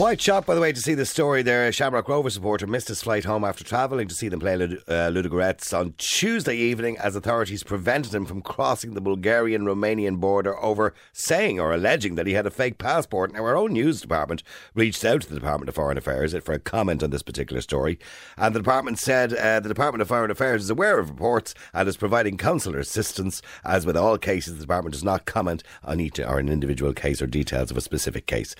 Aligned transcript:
Quite 0.00 0.22
shocked, 0.22 0.46
by 0.46 0.54
the 0.54 0.62
way, 0.62 0.72
to 0.72 0.80
see 0.80 0.94
the 0.94 1.04
story 1.04 1.42
there. 1.42 1.68
A 1.68 1.72
Shamrock 1.72 2.08
Rover 2.08 2.30
supporter 2.30 2.66
missed 2.66 2.88
his 2.88 3.02
flight 3.02 3.24
home 3.24 3.44
after 3.44 3.64
travelling 3.64 4.08
to 4.08 4.14
see 4.14 4.28
them 4.28 4.40
play 4.40 4.56
Lud- 4.56 4.82
uh, 4.88 5.10
Ludogorets 5.10 5.78
on 5.78 5.92
Tuesday 5.98 6.56
evening 6.56 6.96
as 6.96 7.14
authorities 7.14 7.62
prevented 7.62 8.14
him 8.14 8.24
from 8.24 8.40
crossing 8.40 8.94
the 8.94 9.02
Bulgarian 9.02 9.66
Romanian 9.66 10.18
border 10.18 10.58
over 10.58 10.94
saying 11.12 11.60
or 11.60 11.74
alleging 11.74 12.14
that 12.14 12.26
he 12.26 12.32
had 12.32 12.46
a 12.46 12.50
fake 12.50 12.78
passport. 12.78 13.34
Now, 13.34 13.44
our 13.44 13.58
own 13.58 13.74
news 13.74 14.00
department 14.00 14.42
reached 14.74 15.04
out 15.04 15.20
to 15.20 15.28
the 15.28 15.34
Department 15.34 15.68
of 15.68 15.74
Foreign 15.74 15.98
Affairs 15.98 16.34
for 16.44 16.54
a 16.54 16.58
comment 16.58 17.02
on 17.02 17.10
this 17.10 17.20
particular 17.22 17.60
story, 17.60 17.98
and 18.38 18.54
the 18.54 18.60
department 18.60 18.98
said 18.98 19.34
uh, 19.34 19.60
the 19.60 19.68
Department 19.68 20.00
of 20.00 20.08
Foreign 20.08 20.30
Affairs 20.30 20.62
is 20.62 20.70
aware 20.70 20.98
of 20.98 21.10
reports 21.10 21.54
and 21.74 21.86
is 21.86 21.98
providing 21.98 22.38
consular 22.38 22.78
assistance. 22.78 23.42
As 23.66 23.84
with 23.84 23.98
all 23.98 24.16
cases, 24.16 24.54
the 24.54 24.62
department 24.62 24.94
does 24.94 25.04
not 25.04 25.26
comment 25.26 25.62
on 25.84 26.00
each 26.00 26.18
or 26.18 26.38
an 26.38 26.48
individual 26.48 26.94
case 26.94 27.20
or 27.20 27.26
details 27.26 27.70
of 27.70 27.76
a 27.76 27.82
specific 27.82 28.24
case. 28.24 28.56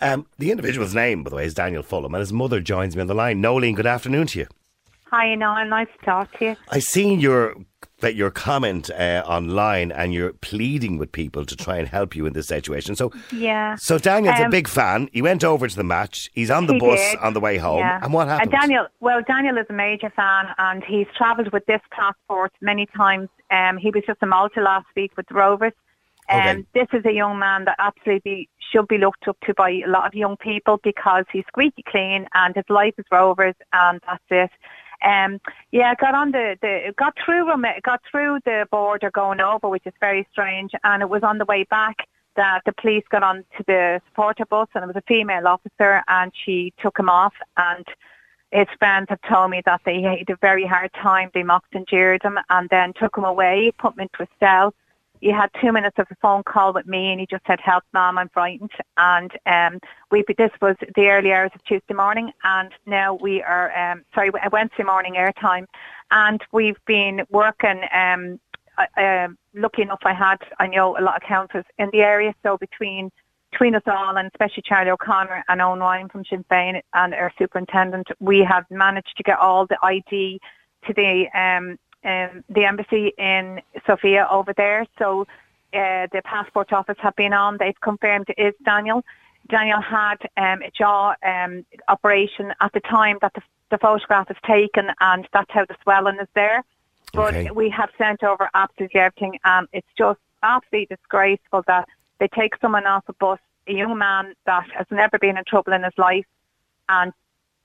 Um, 0.00 0.26
the 0.38 0.50
individual's 0.50 0.94
name, 0.94 1.24
by 1.24 1.30
the 1.30 1.36
way, 1.36 1.44
is 1.44 1.54
Daniel 1.54 1.82
Fulham, 1.82 2.14
and 2.14 2.20
his 2.20 2.32
mother 2.32 2.60
joins 2.60 2.94
me 2.94 3.00
on 3.02 3.08
the 3.08 3.14
line. 3.14 3.42
Noeleen, 3.42 3.74
good 3.74 3.86
afternoon 3.86 4.26
to 4.28 4.40
you. 4.40 4.46
Hi, 5.10 5.34
Noel. 5.34 5.64
Nice 5.66 5.88
to 5.98 6.04
talk 6.04 6.38
to 6.38 6.44
you. 6.44 6.56
I 6.70 6.78
seen 6.78 7.18
your 7.20 7.54
that 8.00 8.14
your 8.14 8.30
comment 8.30 8.90
uh, 8.90 9.24
online, 9.26 9.90
and 9.90 10.14
you're 10.14 10.32
pleading 10.34 10.98
with 10.98 11.10
people 11.10 11.44
to 11.44 11.56
try 11.56 11.78
and 11.78 11.88
help 11.88 12.14
you 12.14 12.26
in 12.26 12.32
this 12.32 12.46
situation. 12.46 12.94
So, 12.94 13.10
Yeah. 13.32 13.74
so 13.74 13.98
Daniel's 13.98 14.38
a 14.38 14.44
Um, 14.44 14.50
big 14.52 14.68
fan. 14.68 15.08
He 15.12 15.20
went 15.20 15.42
over 15.42 15.66
to 15.66 15.74
the 15.74 15.82
match. 15.82 16.30
He's 16.32 16.48
on 16.48 16.66
the 16.66 16.74
He 16.74 16.78
bus 16.78 17.00
did. 17.10 17.18
on 17.18 17.32
the 17.32 17.40
way 17.40 17.56
home. 17.56 17.80
Yeah. 17.80 17.98
And 18.00 18.12
what 18.12 18.28
happened? 18.28 18.52
And 18.52 18.60
Daniel, 18.60 18.86
well, 19.00 19.20
Daniel 19.26 19.58
is 19.58 19.66
a 19.68 19.72
major 19.72 20.10
fan, 20.10 20.46
and 20.58 20.84
he's 20.84 21.08
travelled 21.16 21.52
with 21.52 21.66
this 21.66 21.80
passport 21.90 22.52
many 22.60 22.86
times. 22.86 23.30
Um, 23.50 23.78
he 23.78 23.90
was 23.90 24.04
just 24.06 24.22
in 24.22 24.28
Malta 24.28 24.60
last 24.60 24.86
week 24.94 25.16
with 25.16 25.26
the 25.26 25.34
Rovers. 25.34 25.72
Um, 26.28 26.38
Okay. 26.40 26.64
This 26.74 26.88
is 26.92 27.04
a 27.04 27.12
young 27.12 27.38
man 27.40 27.64
that 27.64 27.74
absolutely 27.80 28.48
should 28.70 28.88
be 28.88 28.98
looked 28.98 29.28
up 29.28 29.38
to 29.44 29.54
by 29.54 29.70
a 29.70 29.86
lot 29.86 30.06
of 30.06 30.14
young 30.14 30.36
people 30.36 30.78
because 30.82 31.24
he's 31.32 31.44
squeaky 31.46 31.84
clean 31.86 32.26
and 32.34 32.54
his 32.54 32.64
life 32.68 32.94
is 32.98 33.04
Rovers, 33.10 33.54
and 33.72 34.00
that's 34.06 34.24
it. 34.30 34.50
Um, 35.04 35.40
yeah, 35.70 35.94
got 35.94 36.14
on 36.14 36.32
the, 36.32 36.56
the 36.60 36.92
got 36.96 37.14
through 37.24 37.46
got 37.82 38.02
through 38.10 38.40
the 38.44 38.66
border 38.70 39.10
going 39.10 39.40
over, 39.40 39.68
which 39.68 39.86
is 39.86 39.92
very 40.00 40.26
strange, 40.32 40.72
and 40.84 41.02
it 41.02 41.08
was 41.08 41.22
on 41.22 41.38
the 41.38 41.44
way 41.44 41.64
back 41.64 42.08
that 42.36 42.62
the 42.64 42.72
police 42.72 43.04
got 43.10 43.22
on 43.22 43.44
to 43.56 43.64
the 43.66 44.00
supporter 44.08 44.44
bus, 44.46 44.68
and 44.74 44.84
it 44.84 44.86
was 44.86 44.96
a 44.96 45.02
female 45.02 45.46
officer, 45.46 46.02
and 46.08 46.32
she 46.44 46.72
took 46.80 46.98
him 46.98 47.08
off, 47.08 47.34
and 47.56 47.84
his 48.50 48.66
friends 48.78 49.06
have 49.08 49.20
told 49.28 49.50
me 49.50 49.62
that 49.66 49.80
they 49.84 50.00
had 50.00 50.30
a 50.30 50.36
very 50.40 50.64
hard 50.66 50.92
time. 50.94 51.30
They 51.34 51.42
mocked 51.42 51.74
and 51.74 51.86
jeered 51.86 52.22
him, 52.22 52.38
and 52.50 52.68
then 52.70 52.92
took 52.94 53.16
him 53.16 53.24
away, 53.24 53.72
put 53.78 53.94
him 53.94 54.00
into 54.00 54.22
a 54.22 54.28
cell. 54.40 54.74
He 55.20 55.30
had 55.30 55.50
two 55.60 55.72
minutes 55.72 55.98
of 55.98 56.06
a 56.10 56.14
phone 56.16 56.42
call 56.42 56.72
with 56.72 56.86
me, 56.86 57.10
and 57.10 57.20
he 57.20 57.26
just 57.26 57.46
said, 57.46 57.60
"Help, 57.60 57.84
ma'am, 57.92 58.18
I'm 58.18 58.28
frightened." 58.28 58.70
And 58.96 59.30
um, 59.46 59.80
we 60.10 60.24
this 60.36 60.50
was 60.60 60.76
the 60.94 61.08
early 61.08 61.32
hours 61.32 61.50
of 61.54 61.64
Tuesday 61.64 61.94
morning, 61.94 62.32
and 62.44 62.70
now 62.86 63.14
we 63.14 63.42
are 63.42 63.76
um, 63.76 64.04
sorry 64.14 64.30
Wednesday 64.52 64.84
morning 64.84 65.14
airtime, 65.14 65.66
and 66.10 66.42
we've 66.52 66.82
been 66.86 67.22
working. 67.30 67.82
Um, 67.92 68.40
uh, 68.96 69.28
lucky 69.54 69.82
enough, 69.82 70.00
I 70.04 70.12
had 70.12 70.38
I 70.60 70.68
know 70.68 70.96
a 70.96 71.02
lot 71.02 71.16
of 71.16 71.22
councillors 71.22 71.66
in 71.78 71.90
the 71.92 72.02
area, 72.02 72.34
so 72.42 72.56
between 72.56 73.10
between 73.50 73.74
us 73.74 73.82
all, 73.86 74.16
and 74.16 74.28
especially 74.28 74.62
Charlie 74.64 74.90
O'Connor 74.90 75.44
and 75.48 75.60
Owen 75.60 75.80
Ryan 75.80 76.08
from 76.08 76.24
Sinn 76.24 76.44
Féin 76.50 76.80
and 76.94 77.14
our 77.14 77.32
superintendent, 77.38 78.08
we 78.20 78.40
have 78.40 78.64
managed 78.70 79.16
to 79.16 79.22
get 79.22 79.38
all 79.38 79.66
the 79.66 79.78
ID 79.82 80.38
to 80.86 80.92
the 80.94 81.26
um, 81.38 81.78
um, 82.04 82.44
the 82.48 82.64
embassy 82.64 83.12
in 83.18 83.60
Sofia 83.86 84.26
over 84.30 84.52
there. 84.52 84.86
So 84.98 85.22
uh, 85.72 86.06
the 86.12 86.22
passport 86.24 86.72
office 86.72 86.96
have 87.00 87.16
been 87.16 87.32
on. 87.32 87.56
They've 87.58 87.80
confirmed 87.80 88.26
it 88.28 88.40
is 88.40 88.54
Daniel. 88.64 89.04
Daniel 89.48 89.80
had 89.80 90.16
um, 90.36 90.62
a 90.62 90.70
jaw 90.70 91.14
um, 91.22 91.64
operation 91.88 92.52
at 92.60 92.72
the 92.72 92.80
time 92.80 93.18
that 93.22 93.32
the, 93.34 93.42
the 93.70 93.78
photograph 93.78 94.30
is 94.30 94.36
taken, 94.46 94.90
and 95.00 95.26
that's 95.32 95.50
how 95.50 95.64
the 95.64 95.76
swelling 95.82 96.18
is 96.20 96.28
there. 96.34 96.64
But 97.14 97.34
Okay. 97.34 97.50
we 97.50 97.70
have 97.70 97.90
sent 97.96 98.22
over 98.22 98.50
absolutely 98.54 99.00
everything, 99.00 99.38
and 99.44 99.66
it's 99.72 99.88
just 99.96 100.20
absolutely 100.42 100.94
disgraceful 100.94 101.64
that 101.66 101.88
they 102.18 102.28
take 102.28 102.56
someone 102.60 102.86
off 102.86 103.04
a 103.08 103.14
bus, 103.14 103.40
a 103.66 103.72
young 103.72 103.96
man 103.96 104.34
that 104.44 104.66
has 104.70 104.86
never 104.90 105.18
been 105.18 105.38
in 105.38 105.44
trouble 105.44 105.72
in 105.72 105.82
his 105.82 105.96
life, 105.96 106.26
and 106.88 107.12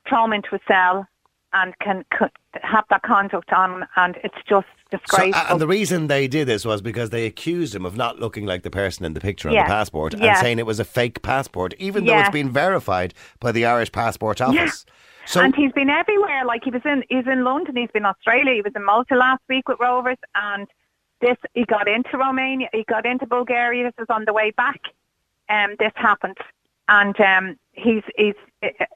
throw 0.08 0.25
him 0.25 0.34
into 0.34 0.56
a 0.56 0.59
cell 0.68 1.08
and 1.53 1.78
can, 1.80 2.03
c 2.18 2.25
have 2.62 2.86
that 2.90 3.02
conduct 3.03 3.52
on 3.52 3.86
and 3.96 4.18
it's 4.24 4.36
just 4.47 4.68
disgraceful. 4.91 5.34
uh, 5.36 5.46
and 5.50 5.62
the 5.62 5.68
reason 5.68 6.08
they 6.08 6.28
did 6.28 6.47
this 6.47 6.66
was 6.66 6.81
because 6.81 7.09
they 7.09 7.25
accused 7.25 7.74
him 7.75 7.86
of 7.86 7.96
not 7.97 8.19
looking 8.19 8.46
like 8.46 8.64
the 8.64 8.69
person 8.69 9.06
in 9.06 9.14
the 9.14 9.19
picture 9.19 9.50
on 9.50 9.56
Yeah. 9.56 9.64
the 9.64 9.69
passport 9.69 10.14
and 10.14 10.38
saying 10.38 10.59
it 10.59 10.66
was 10.66 10.80
a 10.80 10.86
fake 10.86 11.22
passport, 11.22 11.74
even 11.80 12.06
though 12.06 12.18
it's 12.19 12.30
been 12.30 12.52
verified 12.52 13.14
by 13.40 13.52
the 13.52 13.66
Irish 13.66 13.91
Passport 13.91 14.41
Office. 14.41 14.86
So, 15.25 15.40
and 15.41 15.56
he's 15.56 15.72
been 15.72 15.90
everywhere. 15.90 16.44
Like 16.46 16.64
he 16.66 16.69
was 16.72 16.81
in, 16.86 17.03
he's 17.09 17.25
in 17.28 17.44
London, 17.44 17.75
he's 17.78 17.91
been 17.91 18.06
Australia, 18.06 18.53
he 18.56 18.62
was 18.62 18.74
in 18.75 18.84
Malta 18.84 19.16
last 19.16 19.41
week 19.47 19.68
with 19.70 19.80
Rovers, 19.80 20.18
and 20.35 20.68
this 21.22 21.38
he 21.53 21.64
got 21.66 21.88
into 21.88 22.18
Romania, 22.18 22.68
he 22.74 22.84
got 22.84 23.06
into 23.06 23.25
Bulgaria. 23.25 23.85
This 23.85 23.94
was 23.97 24.08
on 24.09 24.25
the 24.25 24.34
way 24.34 24.52
back, 24.52 24.81
and 25.47 25.78
this 25.78 25.94
happened. 25.96 26.38
And 26.88 27.20
um, 27.22 27.58
he's 27.72 28.04
he's. 28.18 28.36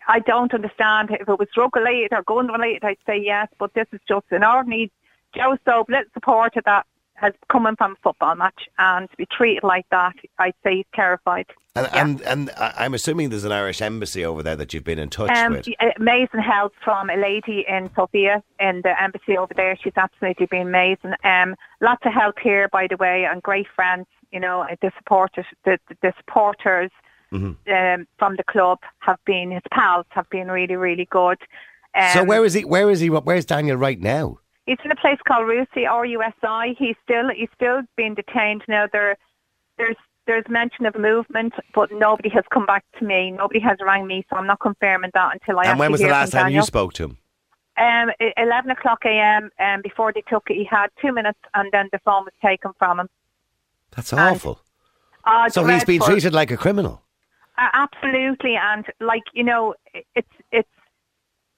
I 0.08 0.20
don't 0.20 0.54
understand 0.54 1.12
if 1.12 1.28
it 1.28 1.40
was 1.40 1.48
drug 1.54 1.76
related 1.76 2.14
or 2.14 2.24
gun 2.24 2.48
related. 2.48 2.84
I'd 2.84 2.98
say 3.06 3.18
yes, 3.18 3.48
but 3.60 3.74
this 3.74 3.88
is 3.92 4.00
just 4.08 4.26
an 4.32 4.44
ordinary 4.44 4.92
Joe 5.36 5.58
Soap 5.66 5.90
little 5.90 6.06
supporter 6.14 6.62
that 6.66 6.86
has 7.16 7.34
come 7.52 7.66
in 7.66 7.76
from 7.76 7.94
a 7.94 7.96
football 8.04 8.36
match 8.36 8.70
and 8.78 9.10
to 9.10 9.18
be 9.18 9.26
treated 9.26 9.64
like 9.64 9.86
that. 9.90 10.14
I'd 10.38 10.54
say 10.64 10.78
he's 10.78 10.86
terrified. 10.94 11.48
and, 11.76 11.88
and, 11.94 12.22
and 12.22 12.50
I- 12.58 12.74
I'm 12.78 12.94
assuming 12.94 13.30
there's 13.30 13.44
an 13.44 13.52
Irish 13.52 13.82
embassy 13.82 14.24
over 14.24 14.44
there 14.44 14.56
that 14.56 14.72
you've 14.74 14.84
been 14.84 15.00
in 15.00 15.10
touch 15.10 15.32
Um, 15.36 15.54
with. 15.54 15.68
uh, 15.80 15.90
amazing 15.98 16.42
help 16.42 16.74
from 16.84 17.10
a 17.10 17.16
lady 17.18 17.66
in 17.68 17.90
Sofia 17.96 18.44
in 18.60 18.82
the 18.84 19.02
embassy 19.02 19.36
over 19.36 19.54
there. 19.56 19.76
She's 19.84 19.94
absolutely 19.98 20.46
been 20.46 20.68
amazing. 20.68 21.14
Um, 21.24 21.56
lots 21.82 22.06
of 22.06 22.14
help 22.14 22.38
here, 22.40 22.68
by 22.70 22.86
the 22.88 22.98
way, 22.98 23.26
and 23.26 23.42
great 23.42 23.68
friends. 23.76 24.06
You 24.32 24.40
know, 24.40 24.62
uh, 24.62 24.76
the 24.82 24.92
supporters, 24.98 25.46
the 25.66 25.80
the 26.02 26.14
supporters 26.18 26.92
Mm-hmm. 27.32 27.72
um, 28.02 28.08
from 28.18 28.36
the 28.38 28.44
club 28.46 28.80
have 29.00 29.20
been 29.26 29.52
his 29.52 29.62
pals 29.72 30.06
have 30.10 30.30
been 30.30 30.50
really, 30.50 30.76
really 30.76 31.06
good. 31.06 31.38
Um, 31.96 32.10
so 32.14 32.24
where 32.24 32.46
is 32.46 32.54
he? 32.54 32.64
Where 32.64 32.90
is 32.90 33.00
he? 33.00 33.10
Where's 33.10 33.46
Daniel 33.46 33.76
right 33.78 34.00
now? 34.00 34.40
He's 34.66 34.78
in 34.84 34.92
a 34.92 34.96
place 34.96 35.18
called 35.28 35.46
Rusi, 35.46 35.88
R-U-S-I. 35.90 36.76
He's 36.78 36.96
still 37.04 37.30
he's 37.30 37.50
still 37.56 37.82
being 37.96 38.16
detained 38.16 38.64
now. 38.68 38.88
There, 38.92 39.18
there's 39.78 39.96
there's 40.26 40.44
mention 40.50 40.86
of 40.86 40.96
movement, 40.96 41.54
but 41.74 41.90
nobody 41.92 42.30
has 42.30 42.44
come 42.52 42.66
back 42.66 42.84
to 43.00 43.06
me. 43.06 43.32
Nobody 43.32 43.60
has 43.62 43.78
rang 43.82 44.08
me, 44.08 44.26
so 44.30 44.36
I'm 44.36 44.46
not 44.48 44.60
confirming 44.60 45.12
that 45.14 45.34
until 45.34 45.60
I. 45.60 45.64
and 45.66 45.80
when 45.80 45.92
was 45.92 46.02
the 46.02 46.08
last 46.08 46.32
time 46.32 46.52
you 46.52 46.62
spoke 46.64 46.94
to 46.94 47.06
him? 47.06 47.18
Um, 47.78 48.10
e- 48.22 48.34
11 48.38 48.72
o'clock 48.72 49.06
a.m. 49.06 49.52
Um, 49.60 49.82
before 49.84 50.12
they 50.12 50.24
took 50.28 50.50
it, 50.50 50.56
he 50.56 50.64
had 50.66 50.88
two 51.02 51.14
minutes, 51.14 51.40
and 51.54 51.72
then 51.72 51.90
the 51.92 52.00
phone 52.00 52.26
was 52.26 52.34
taken 52.44 52.72
from 52.80 53.00
him. 53.00 53.08
That's 53.96 54.12
And- 54.12 54.20
awful. 54.22 54.60
Oh, 55.26 55.48
So 55.50 55.64
he's 55.66 55.84
been 55.84 56.02
treated 56.02 56.34
like 56.34 56.52
a 56.52 56.58
criminal. 56.58 57.04
Absolutely, 57.58 58.56
and 58.56 58.86
like 59.00 59.24
you 59.34 59.44
know, 59.44 59.74
it's 60.16 60.28
it's 60.52 60.70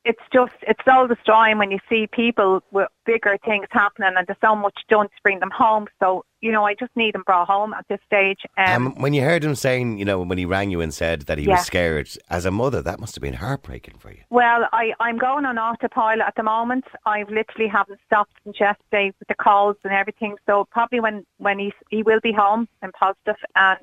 it's 0.06 0.22
just 0.34 0.54
it's 0.62 0.80
soul 0.86 1.08
destroying 1.08 1.58
when 1.58 1.72
you 1.72 1.80
see 1.90 2.08
people 2.08 2.62
with 2.72 2.88
bigger 3.06 3.38
things 3.44 3.68
happening, 3.72 4.14
and 4.16 4.26
there's 4.26 4.38
so 4.42 4.56
much 4.56 4.78
done 4.90 5.08
to 5.08 5.22
bring 5.24 5.40
them 5.40 5.52
home. 5.52 5.88
So 6.00 6.24
you 6.42 6.54
know, 6.54 6.64
I 6.64 6.74
just 6.74 6.96
need 6.96 7.16
them 7.16 7.24
brought 7.26 7.48
home 7.48 7.74
at 7.74 7.86
this 7.90 8.00
stage. 8.06 8.40
Um, 8.58 8.88
Um, 8.88 8.96
when 9.02 9.14
you 9.14 9.22
heard 9.24 9.44
him 9.44 9.56
saying, 9.56 9.98
you 9.98 10.06
know, 10.06 10.22
when 10.22 10.38
he 10.38 10.46
rang 10.46 10.72
you 10.72 10.80
and 10.80 10.94
said 10.94 11.24
that 11.24 11.38
he 11.38 11.46
Yeah. 11.46 11.56
was 11.56 11.66
scared, 11.66 12.10
as 12.30 12.46
a 12.46 12.52
mother, 12.52 12.82
that 12.82 12.98
must 13.02 13.14
have 13.16 13.22
been 13.22 13.34
heartbreaking 13.34 13.98
for 13.98 14.10
you. 14.12 14.22
Well, 14.30 14.70
I, 14.72 14.94
I'm 15.02 15.18
going 15.18 15.44
on 15.44 15.58
autopilot 15.58 16.26
at 16.26 16.36
the 16.36 16.44
moment. 16.44 16.86
I 17.06 17.24
literally 17.24 17.68
haven't 17.68 18.00
stopped 18.06 18.32
since 18.46 18.58
yesterday 18.58 19.12
with 19.20 19.28
the 19.28 19.36
calls 19.36 19.76
and 19.84 19.92
everything. 19.92 20.38
So 20.46 20.66
probably 20.72 21.02
when, 21.02 21.26
when 21.40 21.60
he's, 21.60 21.74
he 21.90 22.04
will 22.04 22.22
be 22.24 22.32
home 22.32 22.70
and 22.82 22.94
positive 22.94 23.36
and 23.58 23.80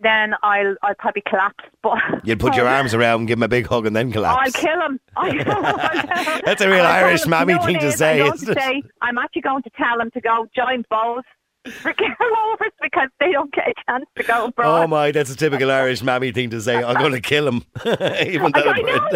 then 0.00 0.34
I'll 0.42 0.74
I'll 0.82 0.94
probably 0.98 1.22
collapse. 1.26 1.64
But 1.82 1.98
You'd 2.24 2.40
put 2.40 2.56
your 2.56 2.66
arms 2.66 2.94
around 2.94 3.20
him, 3.20 3.26
give 3.26 3.38
him 3.38 3.42
a 3.42 3.48
big 3.48 3.66
hug, 3.66 3.84
and 3.86 3.94
then 3.94 4.10
collapse. 4.10 4.56
I'll 4.56 4.62
kill 4.62 4.80
him. 4.80 4.98
That's 6.46 6.62
a 6.62 6.70
real 6.70 6.84
Irish 6.84 7.26
mammy 7.26 7.58
thing 7.58 7.78
to 7.80 7.92
say, 7.92 8.22
I'm 8.22 8.32
to 8.32 8.54
say 8.54 8.82
I'm 9.02 9.18
actually 9.18 9.42
going 9.42 9.62
to 9.64 9.70
tell 9.76 10.00
him 10.00 10.10
to 10.12 10.20
go 10.22 10.46
join 10.56 10.84
Bohs 10.90 11.24
for 11.70 11.92
Rovers 11.92 12.72
because 12.82 13.08
they 13.20 13.32
don't 13.32 13.52
get 13.52 13.68
a 13.68 13.74
chance 13.86 14.04
to 14.16 14.22
go 14.22 14.46
abroad. 14.46 14.84
Oh 14.84 14.86
my, 14.86 15.10
that's 15.10 15.30
a 15.30 15.36
typical 15.36 15.70
Irish 15.70 16.02
mammy 16.02 16.32
thing 16.32 16.50
to 16.50 16.60
say. 16.60 16.82
I'm 16.82 16.96
going 16.96 17.12
to 17.12 17.20
kill 17.20 17.48
him. 17.48 17.64
Even 17.86 18.52
though 18.52 18.70
I 18.70 18.80
know. 18.80 19.08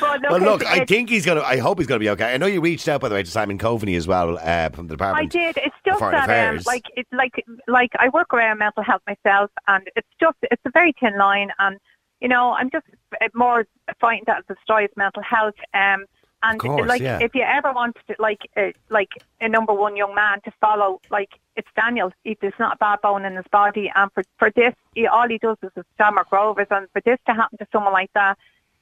but 0.00 0.22
Well, 0.30 0.40
look, 0.40 0.64
I 0.64 0.84
think 0.84 1.08
he's 1.10 1.26
going 1.26 1.38
to. 1.38 1.44
I 1.44 1.58
hope 1.58 1.78
he's 1.78 1.86
going 1.86 1.98
to 1.98 2.04
be 2.04 2.10
okay. 2.10 2.34
I 2.34 2.36
know 2.36 2.46
you 2.46 2.60
reached 2.60 2.88
out, 2.88 3.00
by 3.00 3.08
the 3.08 3.14
way, 3.14 3.22
to 3.22 3.30
Simon 3.30 3.58
Coveney 3.58 3.96
as 3.96 4.06
well 4.06 4.38
uh, 4.38 4.70
from 4.70 4.86
the 4.86 4.94
department. 4.94 5.24
I 5.24 5.26
did. 5.26 5.56
It's 5.58 5.76
just 5.84 6.00
that, 6.00 6.48
um, 6.48 6.60
like, 6.66 6.84
it's 6.96 7.10
like, 7.12 7.44
like 7.68 7.90
I 7.98 8.08
work 8.10 8.32
around 8.32 8.58
mental 8.58 8.82
health 8.82 9.02
myself, 9.06 9.50
and 9.68 9.88
it's 9.96 10.08
just, 10.20 10.36
it's 10.42 10.62
a 10.66 10.70
very 10.70 10.94
thin 11.00 11.18
line, 11.18 11.50
and 11.58 11.78
you 12.20 12.28
know, 12.28 12.52
I'm 12.52 12.70
just 12.70 12.86
uh, 13.20 13.28
more 13.34 13.66
find 14.00 14.22
that 14.26 14.44
it 14.48 14.56
of 14.84 14.90
mental 14.96 15.22
health. 15.22 15.54
Um, 15.74 16.06
and 16.42 16.58
course, 16.58 16.88
like, 16.88 17.00
yeah. 17.00 17.18
if 17.20 17.34
you 17.34 17.42
ever 17.42 17.72
wanted 17.72 18.02
to, 18.08 18.16
like, 18.18 18.48
uh, 18.56 18.72
like 18.90 19.10
a 19.40 19.48
number 19.48 19.72
one 19.72 19.96
young 19.96 20.14
man 20.14 20.40
to 20.42 20.52
follow, 20.60 21.00
like 21.10 21.30
it's 21.56 21.68
Daniel. 21.76 22.12
He, 22.24 22.36
there's 22.40 22.52
not 22.58 22.74
a 22.74 22.78
bad 22.78 23.00
bone 23.00 23.24
in 23.24 23.36
his 23.36 23.46
body, 23.50 23.90
and 23.94 24.10
for 24.12 24.24
for 24.38 24.50
this, 24.50 24.74
he, 24.94 25.06
all 25.06 25.28
he 25.28 25.38
does 25.38 25.56
is 25.62 25.70
a 25.76 25.84
Shamrock 25.98 26.32
Rovers, 26.32 26.66
and 26.70 26.88
for 26.92 27.00
this 27.02 27.18
to 27.26 27.34
happen 27.34 27.58
to 27.58 27.66
someone 27.72 27.92
like 27.92 28.12
that, 28.14 28.38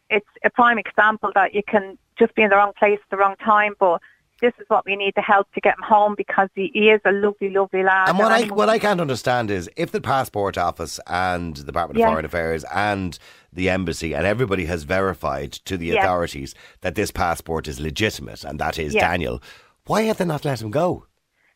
it's 0.09 0.27
a 0.45 0.51
prime 0.51 0.79
example 0.79 1.31
that 1.35 1.55
you 1.55 1.63
can 1.63 1.99
just 2.19 2.35
be 2.35 2.43
in 2.43 2.51
the 2.51 2.57
wrong 2.57 2.73
place 2.79 2.99
at 3.03 3.11
the 3.11 3.17
wrong 3.17 3.37
time, 3.37 3.75
but. 3.79 4.01
This 4.41 4.53
is 4.59 4.65
what 4.69 4.87
we 4.87 4.97
need 4.97 5.15
to 5.17 5.21
help 5.21 5.53
to 5.53 5.61
get 5.61 5.77
him 5.77 5.85
home 5.85 6.15
because 6.17 6.49
he, 6.55 6.71
he 6.73 6.89
is 6.91 7.01
a 7.05 7.13
lovely, 7.13 7.51
lovely 7.51 7.83
lad. 7.83 8.09
And 8.09 8.19
what 8.19 8.33
I 8.33 8.43
what 8.47 8.69
I 8.69 8.79
can't 8.79 9.01
understand 9.01 9.51
is 9.51 9.69
if 9.77 9.93
the 9.93 10.01
passport 10.01 10.57
office 10.57 10.99
and 11.07 11.57
the 11.57 11.65
Department 11.65 12.01
of 12.01 12.07
Foreign 12.07 12.25
Affairs 12.25 12.65
and 12.73 13.19
the 13.53 13.69
embassy 13.69 14.15
and 14.15 14.27
everybody 14.27 14.65
has 14.67 14.85
verified 14.85 15.53
to 15.53 15.77
the 15.77 15.87
Yeah. 15.87 15.97
authorities 16.05 16.55
that 16.81 16.95
this 16.95 17.11
passport 17.11 17.69
is 17.69 17.81
legitimate 17.81 18.45
and 18.45 18.59
that 18.61 18.79
is 18.79 18.95
Yeah. 18.95 19.09
Daniel, 19.11 19.43
why 19.87 20.03
have 20.03 20.19
they 20.19 20.25
not 20.25 20.45
let 20.45 20.63
him 20.63 20.71
go? 20.71 21.07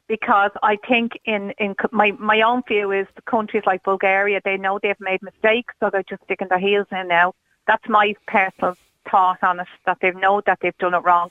because 0.06 0.50
I 0.62 0.76
think 0.86 1.12
in, 1.24 1.52
in 1.58 1.74
my, 1.90 2.10
my 2.12 2.42
own 2.42 2.62
view 2.68 2.92
is 2.92 3.06
the 3.16 3.22
countries 3.22 3.62
like 3.64 3.82
Bulgaria, 3.84 4.38
they 4.44 4.58
know 4.58 4.78
they've 4.78 5.00
made 5.00 5.22
mistakes, 5.22 5.72
so 5.80 5.88
they're 5.90 6.02
just 6.02 6.22
sticking 6.24 6.48
their 6.48 6.58
heels 6.58 6.86
in 6.92 7.08
now. 7.08 7.34
That's 7.66 7.88
my 7.88 8.14
personal 8.26 8.76
thought 9.10 9.42
on 9.42 9.60
it, 9.60 9.66
that 9.86 9.98
they 10.02 10.10
know 10.10 10.42
that 10.44 10.58
they've 10.60 10.76
done 10.78 10.92
it 10.92 10.98
wrong. 10.98 11.30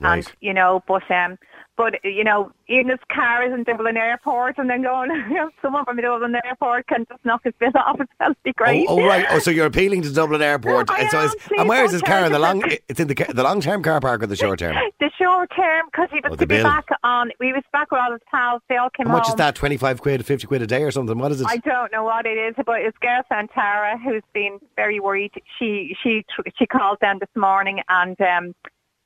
Right. 0.00 0.24
And, 0.26 0.32
you 0.40 0.54
know, 0.54 0.82
but, 0.86 1.08
um, 1.10 1.38
but, 1.76 1.94
you 2.04 2.24
know, 2.24 2.50
even 2.68 2.88
his 2.90 2.98
car 3.12 3.44
is 3.46 3.52
in 3.52 3.62
Dublin 3.62 3.96
Airport 3.96 4.58
and 4.58 4.68
then 4.68 4.82
going, 4.82 5.10
someone 5.62 5.84
from 5.84 5.96
the 5.96 6.02
Dublin 6.02 6.34
Airport 6.44 6.86
can 6.88 7.04
just 7.08 7.24
knock 7.24 7.42
his 7.44 7.54
bill 7.58 7.70
off, 7.76 8.00
that'd 8.18 8.36
be 8.42 8.52
great. 8.52 8.86
Oh, 8.88 9.00
oh, 9.00 9.06
right. 9.06 9.26
Oh, 9.30 9.38
so 9.38 9.50
you're 9.50 9.66
appealing 9.74 10.02
to 10.02 10.12
Dublin 10.12 10.42
Airport, 10.42 10.90
and 10.90 11.10
so 11.10 11.18
am, 11.20 11.30
and 11.58 11.68
where 11.68 11.84
is 11.84 11.92
his 11.92 12.02
car 12.02 12.24
in 12.24 12.32
the 12.32 12.38
long? 12.38 12.62
It's 12.88 12.98
in 13.00 13.06
the 13.08 13.14
the 13.32 13.42
long 13.42 13.60
term 13.60 13.82
car 13.82 14.00
park 14.00 14.22
or 14.22 14.26
the 14.26 14.36
short 14.36 14.58
term. 14.58 14.74
The 15.00 15.10
short 15.18 15.50
term, 15.54 15.86
because 15.90 16.08
he 16.12 16.20
was 16.20 16.32
Oh, 16.32 16.36
to 16.36 16.46
be 16.46 16.62
back 16.62 16.86
on, 17.04 17.30
we 17.38 17.52
was 17.52 17.62
back 17.72 17.90
with 17.92 18.00
all 18.00 18.12
his 18.12 18.20
pals, 18.30 18.60
they 18.68 18.76
all 18.76 18.90
came 18.90 19.06
How 19.06 19.12
much 19.12 19.26
home. 19.26 19.32
is 19.34 19.36
that? 19.38 19.54
Twenty 19.54 19.76
five 19.76 20.00
quid, 20.00 20.24
fifty 20.26 20.46
quid 20.46 20.62
a 20.62 20.66
day, 20.66 20.82
or 20.82 20.90
something? 20.90 21.16
What 21.18 21.30
is 21.32 21.40
it? 21.40 21.46
I 21.48 21.58
don't 21.58 21.92
know 21.92 22.02
what 22.04 22.26
it 22.26 22.38
is, 22.38 22.54
but 22.66 22.80
it's 22.82 22.98
girl 22.98 23.22
Santara 23.30 23.98
who's 24.02 24.22
been 24.32 24.58
very 24.76 24.98
worried. 25.00 25.32
She 25.58 25.96
she 26.02 26.24
she 26.58 26.66
called 26.66 26.98
them 27.00 27.18
this 27.20 27.30
morning 27.36 27.80
and 27.88 28.20
um, 28.20 28.54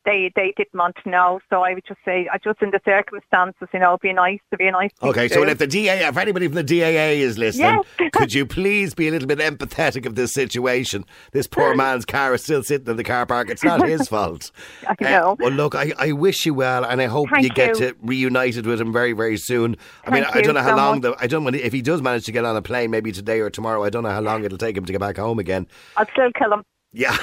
they 0.04 0.32
they 0.34 0.52
didn't 0.56 0.78
want 0.78 0.96
to 1.02 1.10
know. 1.10 1.40
So 1.50 1.62
I 1.62 1.74
would 1.74 1.84
just 1.86 2.00
say, 2.04 2.28
I 2.32 2.38
just 2.38 2.62
in 2.62 2.70
the 2.70 2.80
circumstances, 2.84 3.68
you 3.72 3.80
know, 3.80 3.90
it'd 3.90 4.00
be 4.00 4.12
nice 4.12 4.40
to 4.50 4.56
be 4.56 4.66
a 4.66 4.72
nice. 4.72 4.90
Okay, 5.02 5.28
so 5.28 5.42
if 5.44 5.58
the 5.58 5.66
DA, 5.66 6.06
if 6.06 6.16
anybody 6.16 6.46
from 6.46 6.54
the 6.56 6.64
DAA 6.64 7.18
is 7.18 7.38
listening, 7.38 7.82
Yes. 7.98 8.10
could 8.12 8.34
you 8.34 8.46
please 8.46 8.94
be 8.94 9.08
a 9.08 9.10
little 9.10 9.28
bit 9.28 9.38
empathetic 9.38 10.06
of 10.06 10.14
this 10.14 10.32
situation? 10.32 11.04
This 11.32 11.46
poor 11.46 11.74
man's 11.76 12.04
car 12.04 12.34
is 12.34 12.42
still 12.42 12.62
sitting 12.62 12.88
in 12.88 12.96
the 12.96 13.04
car 13.04 13.26
park. 13.26 13.50
It's 13.50 13.64
not 13.64 13.86
his 13.86 14.08
fault. 14.12 14.50
I 14.86 14.92
uh, 14.92 15.10
know. 15.10 15.36
well, 15.38 15.50
look, 15.50 15.74
I, 15.74 15.92
I 15.98 16.12
wish 16.12 16.46
you 16.46 16.54
well, 16.54 16.84
and 16.84 17.00
I 17.00 17.06
hope 17.06 17.28
Thank 17.30 17.44
you 17.44 17.50
get 17.50 17.80
you. 17.80 17.90
to 17.90 17.96
reunited 18.02 18.66
with 18.66 18.80
him 18.80 18.92
very, 18.92 19.12
very 19.12 19.36
soon. 19.36 19.76
I 20.04 20.10
mean, 20.10 20.24
I 20.24 20.40
don't 20.42 20.54
know 20.54 20.62
how 20.62 20.70
so 20.70 20.76
long. 20.76 21.00
The, 21.00 21.16
I 21.18 21.26
don't 21.26 21.44
know 21.44 21.50
if 21.52 21.72
he 21.72 21.82
does 21.82 22.02
manage 22.02 22.24
to 22.26 22.32
get 22.32 22.44
on 22.44 22.56
a 22.56 22.62
plane, 22.62 22.90
maybe 22.90 23.12
today 23.12 23.40
or 23.40 23.50
tomorrow. 23.50 23.84
I 23.84 23.90
don't 23.90 24.02
know 24.02 24.10
how 24.10 24.20
long 24.20 24.44
it'll 24.44 24.58
take 24.58 24.76
him 24.76 24.84
to 24.84 24.92
get 24.92 25.00
back 25.00 25.16
home 25.16 25.38
again. 25.38 25.66
I'll 25.96 26.08
still 26.08 26.30
kill 26.32 26.52
him. 26.52 26.64
Yeah. 26.92 27.16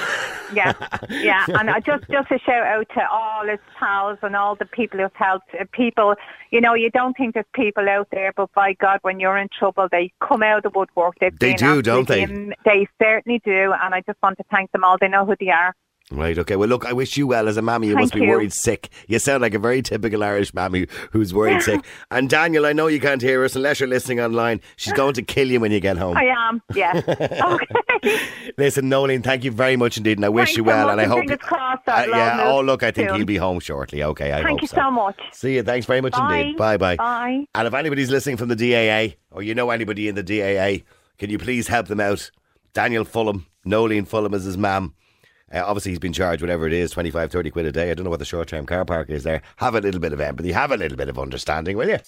Yeah, 0.52 0.72
yeah, 1.10 1.46
and 1.48 1.70
I 1.70 1.80
just 1.80 2.04
just 2.10 2.30
a 2.30 2.38
shout 2.40 2.66
out 2.66 2.88
to 2.94 3.08
all 3.08 3.46
his 3.46 3.60
pals 3.78 4.18
and 4.22 4.34
all 4.34 4.56
the 4.56 4.64
people 4.64 4.98
who've 4.98 5.14
helped. 5.14 5.48
Uh, 5.54 5.64
people, 5.72 6.14
you 6.50 6.60
know, 6.60 6.74
you 6.74 6.90
don't 6.90 7.16
think 7.16 7.34
there's 7.34 7.46
people 7.54 7.88
out 7.88 8.08
there, 8.10 8.32
but 8.36 8.52
by 8.52 8.72
God, 8.74 8.98
when 9.02 9.20
you're 9.20 9.38
in 9.38 9.48
trouble, 9.56 9.88
they 9.90 10.12
come 10.20 10.42
out 10.42 10.64
of 10.64 10.72
the 10.72 10.76
woodwork. 10.78 11.14
They've 11.20 11.38
They 11.38 11.54
do, 11.54 11.82
don't 11.82 12.08
they? 12.08 12.26
They 12.64 12.88
certainly 13.00 13.40
do, 13.44 13.72
and 13.80 13.94
I 13.94 14.00
just 14.00 14.18
want 14.22 14.38
to 14.38 14.44
thank 14.50 14.72
them 14.72 14.82
all. 14.82 14.98
They 15.00 15.08
know 15.08 15.24
who 15.24 15.36
they 15.38 15.50
are. 15.50 15.74
Right, 16.12 16.36
okay. 16.38 16.56
Well, 16.56 16.68
look, 16.68 16.84
I 16.86 16.92
wish 16.92 17.16
you 17.16 17.28
well 17.28 17.46
as 17.48 17.56
a 17.56 17.62
mammy. 17.62 17.86
You 17.86 17.94
Thank 17.94 18.02
must 18.06 18.14
be 18.14 18.22
you. 18.22 18.28
worried 18.28 18.52
sick. 18.52 18.88
You 19.06 19.20
sound 19.20 19.42
like 19.42 19.54
a 19.54 19.60
very 19.60 19.80
typical 19.80 20.24
Irish 20.24 20.52
mammy 20.52 20.88
who's 21.12 21.32
worried 21.32 21.62
sick. 21.68 21.84
And 22.10 22.28
Daniel, 22.28 22.66
I 22.66 22.72
know 22.72 22.88
you 22.88 22.98
can't 23.00 23.22
hear 23.22 23.44
us 23.44 23.54
unless 23.54 23.78
you're 23.78 23.88
listening 23.88 24.18
online. 24.20 24.60
She's 24.76 24.92
going 24.92 25.14
to 25.14 25.22
kill 25.22 25.48
you 25.48 25.60
when 25.60 25.70
you 25.70 25.78
get 25.78 25.96
home. 25.98 26.16
I 26.16 26.24
am, 26.24 26.60
yeah. 26.74 27.00
okay. 27.06 28.18
Listen, 28.58 28.86
Noeleen, 28.90 29.22
thank 29.22 29.44
you 29.44 29.52
very 29.52 29.76
much 29.76 29.96
indeed, 29.98 30.18
and 30.18 30.24
I 30.24 30.30
wish 30.30 30.48
Thanks 30.48 30.56
you 30.56 30.64
well. 30.64 30.90
and 30.90 31.00
I 31.00 31.04
hope. 31.04 31.20
fingers 31.20 31.38
crossed 31.42 31.86
Uh, 31.86 32.04
yeah. 32.08 32.40
Oh, 32.44 32.60
look, 32.60 32.82
I 32.82 32.90
think 32.90 33.08
soon. 33.10 33.16
he'll 33.18 33.26
be 33.26 33.36
home 33.36 33.60
shortly. 33.60 34.02
Okay, 34.02 34.32
I 34.32 34.42
Thank 34.42 34.62
you 34.62 34.68
so. 34.68 34.76
so 34.78 34.90
much. 34.90 35.20
See 35.32 35.54
you. 35.54 35.62
Thanks 35.62 35.86
very 35.86 36.00
much 36.00 36.12
Bye. 36.12 36.38
indeed. 36.38 36.56
Bye 36.56 36.76
bye. 36.76 36.96
Bye. 36.96 37.46
And 37.54 37.68
if 37.68 37.74
anybody's 37.74 38.10
listening 38.10 38.36
from 38.36 38.48
the 38.48 38.56
DAA 38.56 39.14
or 39.30 39.42
you 39.42 39.54
know 39.54 39.70
anybody 39.70 40.08
in 40.08 40.16
the 40.16 40.24
DAA, 40.24 40.82
can 41.18 41.30
you 41.30 41.38
please 41.38 41.68
help 41.68 41.86
them 41.86 42.00
out? 42.00 42.30
Daniel 42.72 43.04
Fulham, 43.04 43.46
Noeleen 43.64 44.06
Fulham 44.08 44.34
is 44.34 44.44
his 44.44 44.58
mam. 44.58 44.94
Uh, 45.52 45.62
obviously, 45.66 45.90
he's 45.92 45.98
been 45.98 46.12
charged 46.12 46.42
whatever 46.42 46.66
it 46.66 46.72
is 46.72 46.90
25, 46.92 47.30
30 47.30 47.50
quid 47.50 47.66
a 47.66 47.72
day. 47.72 47.90
I 47.90 47.94
don't 47.94 48.04
know 48.04 48.10
what 48.10 48.18
the 48.20 48.24
short 48.24 48.48
term 48.48 48.66
car 48.66 48.84
park 48.84 49.10
is 49.10 49.24
there. 49.24 49.42
Have 49.56 49.74
a 49.74 49.80
little 49.80 50.00
bit 50.00 50.12
of 50.12 50.20
empathy, 50.20 50.52
have 50.52 50.70
a 50.70 50.76
little 50.76 50.96
bit 50.96 51.08
of 51.08 51.18
understanding, 51.18 51.76
will 51.76 51.88
you? 51.88 51.98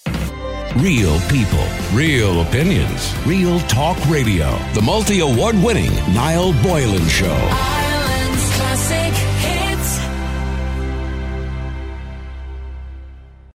Real 0.77 1.19
people, 1.29 1.63
real 1.93 2.41
opinions, 2.41 3.13
real 3.25 3.59
talk 3.61 3.97
radio. 4.07 4.57
The 4.73 4.81
multi 4.81 5.19
award 5.19 5.55
winning 5.61 5.93
Niall 6.13 6.53
Boylan 6.63 7.07
Show. 7.07 7.25
Ireland's 7.27 8.55
classic 8.55 9.02